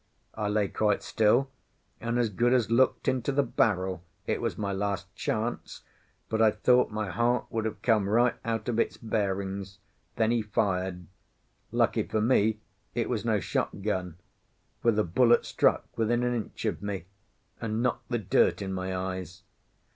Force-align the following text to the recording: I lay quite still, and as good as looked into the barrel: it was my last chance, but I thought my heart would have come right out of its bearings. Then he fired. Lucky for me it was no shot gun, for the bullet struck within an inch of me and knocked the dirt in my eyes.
I 0.33 0.47
lay 0.47 0.67
quite 0.67 1.03
still, 1.03 1.51
and 1.99 2.17
as 2.17 2.29
good 2.29 2.53
as 2.53 2.71
looked 2.71 3.07
into 3.07 3.31
the 3.31 3.43
barrel: 3.43 4.03
it 4.25 4.41
was 4.41 4.57
my 4.57 4.71
last 4.71 5.13
chance, 5.13 5.83
but 6.27 6.41
I 6.41 6.49
thought 6.49 6.89
my 6.89 7.11
heart 7.11 7.45
would 7.51 7.65
have 7.65 7.83
come 7.83 8.09
right 8.09 8.33
out 8.43 8.67
of 8.67 8.79
its 8.79 8.97
bearings. 8.97 9.77
Then 10.15 10.31
he 10.31 10.41
fired. 10.41 11.05
Lucky 11.71 12.01
for 12.01 12.19
me 12.19 12.61
it 12.95 13.11
was 13.11 13.23
no 13.23 13.39
shot 13.39 13.83
gun, 13.83 14.15
for 14.81 14.91
the 14.91 15.03
bullet 15.03 15.45
struck 15.45 15.85
within 15.95 16.23
an 16.23 16.33
inch 16.33 16.65
of 16.65 16.81
me 16.81 17.05
and 17.61 17.83
knocked 17.83 18.09
the 18.09 18.17
dirt 18.17 18.63
in 18.63 18.73
my 18.73 18.95
eyes. 18.97 19.43